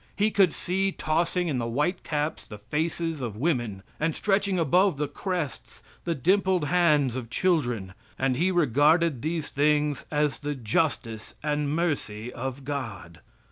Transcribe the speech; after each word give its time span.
He 0.15 0.31
could 0.31 0.51
see 0.51 0.91
tossing 0.91 1.47
in 1.47 1.59
the 1.59 1.67
whitecaps 1.69 2.47
the 2.47 2.57
faces 2.57 3.21
of 3.21 3.35
women, 3.37 3.83
and 3.99 4.15
stretching 4.15 4.57
above 4.57 4.97
the 4.97 5.07
crests 5.07 5.83
the 6.05 6.15
dimpled 6.15 6.63
hands 6.69 7.15
of 7.15 7.29
children; 7.29 7.93
and 8.17 8.35
he 8.35 8.49
regarded 8.49 9.21
these 9.21 9.49
things 9.51 10.07
as 10.09 10.39
the 10.39 10.55
justice 10.55 11.35
and 11.43 11.75
mercy 11.75 12.33
of 12.33 12.65
God. 12.65 13.19